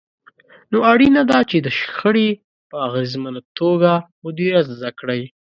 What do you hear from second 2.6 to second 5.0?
په اغېزمنه توګه مديريت زده